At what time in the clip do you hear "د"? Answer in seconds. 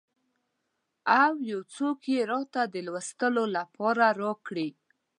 2.73-2.75